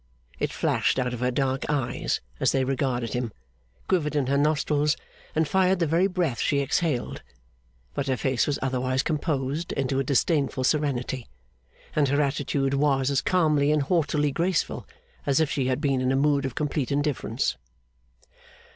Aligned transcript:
It 0.39 0.51
flashed 0.51 0.97
out 0.97 1.13
of 1.13 1.19
her 1.19 1.29
dark 1.29 1.69
eyes 1.69 2.21
as 2.39 2.51
they 2.51 2.63
regarded 2.63 3.13
him, 3.13 3.31
quivered 3.87 4.15
in 4.15 4.25
her 4.25 4.37
nostrils, 4.39 4.97
and 5.35 5.47
fired 5.47 5.77
the 5.77 5.85
very 5.85 6.07
breath 6.07 6.39
she 6.39 6.59
exhaled; 6.59 7.21
but 7.93 8.07
her 8.07 8.17
face 8.17 8.47
was 8.47 8.57
otherwise 8.63 9.03
composed 9.03 9.71
into 9.73 9.99
a 9.99 10.03
disdainful 10.03 10.63
serenity; 10.63 11.27
and 11.95 12.07
her 12.07 12.19
attitude 12.19 12.73
was 12.73 13.11
as 13.11 13.21
calmly 13.21 13.71
and 13.71 13.83
haughtily 13.83 14.31
graceful 14.31 14.87
as 15.27 15.39
if 15.39 15.51
she 15.51 15.67
had 15.67 15.79
been 15.79 16.01
in 16.01 16.11
a 16.11 16.15
mood 16.15 16.45
of 16.45 16.55
complete 16.55 16.91
indifference. 16.91 17.55